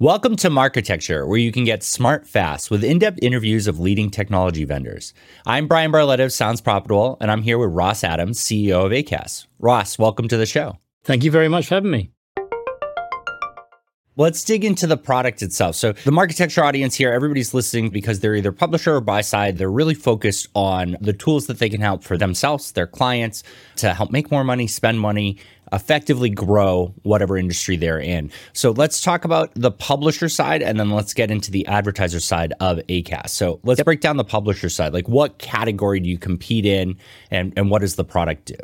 [0.00, 4.10] Welcome to Marketecture, where you can get smart fast with in depth interviews of leading
[4.10, 5.12] technology vendors.
[5.44, 9.46] I'm Bryan Barletta of Sounds Profitable, and I'm here with Ross Adams, CEO of Acast.
[9.58, 10.78] Ross, welcome to the show.
[11.04, 12.12] Thank you very much for having me.
[14.20, 15.76] Let's dig into the product itself.
[15.76, 19.56] So, the Marketecture audience here, everybody's listening because they're either publisher or buy side.
[19.56, 23.42] They're really focused on the tools that they can help for themselves, their clients,
[23.76, 25.38] to help make more money, spend money,
[25.72, 28.30] effectively grow whatever industry they're in.
[28.52, 32.52] So, let's talk about the publisher side and then let's get into the advertiser side
[32.60, 33.30] of ACAST.
[33.30, 34.92] So, let's break down the publisher side.
[34.92, 36.98] Like, what category do you compete in
[37.30, 38.56] and, and what does the product do?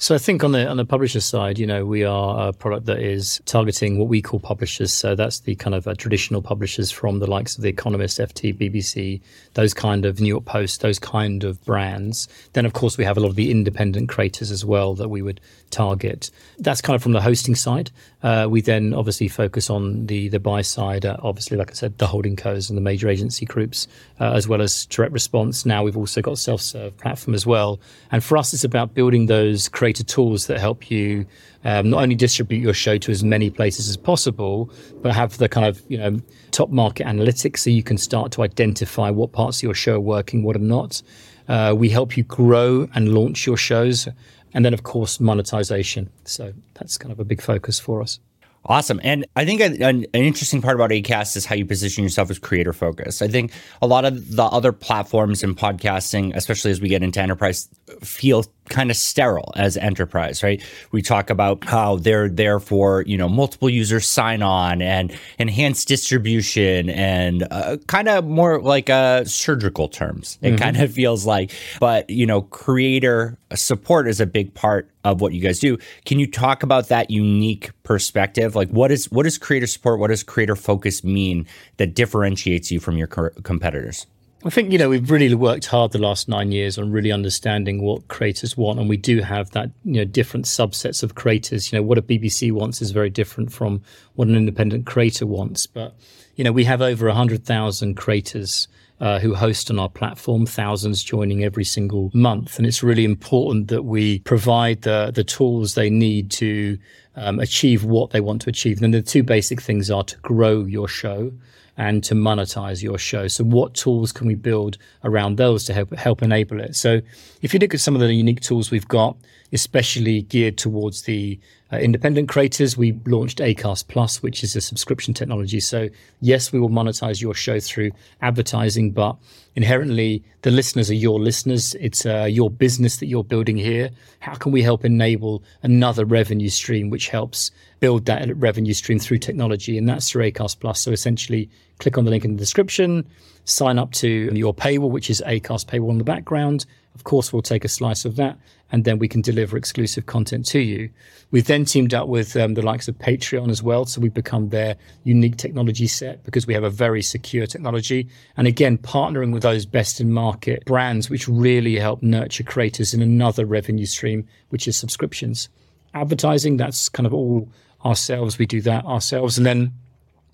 [0.00, 2.86] So I think on the on the publisher side, you know, we are a product
[2.86, 4.92] that is targeting what we call publishers.
[4.92, 8.56] So that's the kind of uh, traditional publishers from the likes of The Economist, FT,
[8.56, 9.20] BBC,
[9.54, 12.28] those kind of New York Post, those kind of brands.
[12.52, 15.20] Then of course we have a lot of the independent creators as well that we
[15.20, 16.30] would target.
[16.60, 17.90] That's kind of from the hosting side.
[18.22, 21.06] Uh, we then obviously focus on the the buy side.
[21.06, 23.88] Uh, obviously, like I said, the holding codes and the major agency groups,
[24.20, 25.66] uh, as well as direct response.
[25.66, 27.80] Now we've also got self serve platform as well.
[28.12, 31.24] And for us, it's about building those creator tools that help you
[31.64, 35.48] um, not only distribute your show to as many places as possible, but have the
[35.48, 39.60] kind of you know top market analytics so you can start to identify what parts
[39.60, 41.00] of your show are working, what are not.
[41.48, 44.06] Uh, we help you grow and launch your shows,
[44.52, 46.10] and then of course monetization.
[46.24, 48.20] So that's kind of a big focus for us.
[48.64, 49.00] Awesome.
[49.02, 52.38] And I think an, an, interesting part about ACAST is how you position yourself as
[52.38, 53.22] creator focused.
[53.22, 57.20] I think a lot of the other platforms in podcasting, especially as we get into
[57.20, 57.68] enterprise,
[58.02, 60.62] feel kind of sterile as enterprise, right?
[60.92, 65.88] We talk about how they're there for, you know, multiple users sign on and enhanced
[65.88, 70.38] distribution and uh, kind of more like uh, surgical terms.
[70.42, 70.56] It mm-hmm.
[70.58, 75.32] kind of feels like, but, you know, creator support is a big part of what
[75.32, 75.78] you guys do.
[76.04, 78.54] Can you talk about that unique perspective?
[78.54, 81.46] Like what is what does creator support, what does creator focus mean
[81.78, 84.06] that differentiates you from your competitors?
[84.44, 87.82] I think, you know, we've really worked hard the last nine years on really understanding
[87.82, 88.78] what creators want.
[88.78, 91.72] And we do have that, you know, different subsets of creators.
[91.72, 93.82] You know, what a BBC wants is very different from
[94.14, 95.66] what an independent creator wants.
[95.66, 95.96] But,
[96.36, 98.68] you know, we have over 100,000 creators
[99.00, 102.58] uh, who host on our platform, thousands joining every single month.
[102.58, 106.78] And it's really important that we provide the, the tools they need to
[107.16, 108.80] um, achieve what they want to achieve.
[108.82, 111.32] And the two basic things are to grow your show
[111.78, 113.28] and to monetize your show.
[113.28, 116.74] So what tools can we build around those to help help enable it?
[116.74, 117.00] So
[117.40, 119.16] if you look at some of the unique tools we've got,
[119.52, 121.38] especially geared towards the
[121.72, 125.60] uh, independent creators, we launched Acast Plus, which is a subscription technology.
[125.60, 125.88] So
[126.20, 129.16] yes, we will monetize your show through advertising, but
[129.54, 131.74] inherently the listeners are your listeners.
[131.78, 133.90] It's uh, your business that you're building here.
[134.20, 137.50] How can we help enable another revenue stream, which helps
[137.80, 139.78] build that revenue stream through technology?
[139.78, 140.80] And that's through Acast Plus.
[140.80, 143.06] So essentially click on the link in the description,
[143.44, 146.66] sign up to your paywall, which is Acast paywall in the background.
[146.94, 148.38] Of course, we'll take a slice of that
[148.70, 150.90] and then we can deliver exclusive content to you.
[151.30, 153.86] We've then teamed up with um, the likes of Patreon as well.
[153.86, 158.08] So we've become their unique technology set because we have a very secure technology.
[158.36, 163.00] And again, partnering with those best in market brands, which really help nurture creators in
[163.00, 165.48] another revenue stream, which is subscriptions.
[165.94, 167.48] Advertising, that's kind of all
[167.84, 168.38] ourselves.
[168.38, 169.38] We do that ourselves.
[169.38, 169.72] And then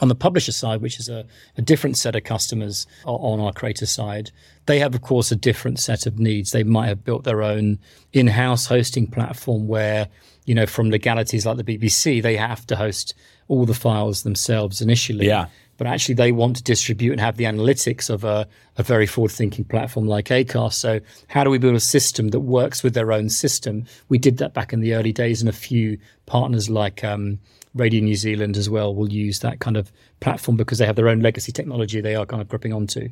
[0.00, 1.26] on the publisher side, which is a,
[1.56, 4.30] a, different set of customers on our creator side,
[4.66, 6.52] they have, of course, a different set of needs.
[6.52, 7.78] They might have built their own
[8.12, 10.08] in-house hosting platform where,
[10.44, 13.14] you know, from legalities like the BBC, they have to host
[13.48, 15.26] all the files themselves initially.
[15.26, 15.46] Yeah.
[15.78, 19.64] But actually, they want to distribute and have the analytics of a, a very forward-thinking
[19.66, 20.74] platform like Acast.
[20.74, 20.98] So,
[21.28, 23.84] how do we build a system that works with their own system?
[24.08, 27.38] We did that back in the early days, and a few partners like um,
[27.74, 31.08] Radio New Zealand as well will use that kind of platform because they have their
[31.08, 33.08] own legacy technology they are kind of gripping onto.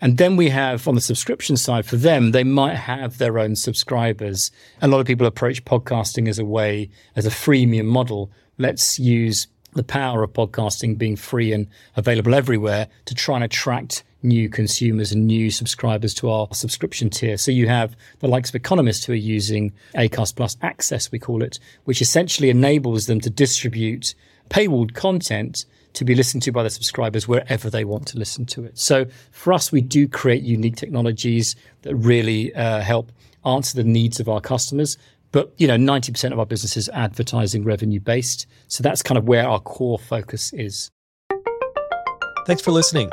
[0.00, 3.56] And then we have on the subscription side for them, they might have their own
[3.56, 4.50] subscribers.
[4.80, 8.30] A lot of people approach podcasting as a way, as a freemium model.
[8.58, 11.66] Let's use the power of podcasting being free and
[11.96, 17.36] available everywhere to try and attract new consumers and new subscribers to our subscription tier.
[17.36, 21.42] So you have the likes of economists who are using Acast Plus Access, we call
[21.42, 24.14] it, which essentially enables them to distribute
[24.48, 25.64] paywalled content
[25.94, 28.78] to be listened to by the subscribers wherever they want to listen to it.
[28.78, 33.12] So for us, we do create unique technologies that really uh, help
[33.44, 34.96] answer the needs of our customers.
[35.32, 38.46] But you know, 90% of our business is advertising revenue based.
[38.68, 40.90] So that's kind of where our core focus is.
[42.46, 43.10] Thanks for listening.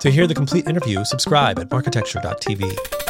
[0.00, 3.07] To hear the complete interview, subscribe at marketecture.tv.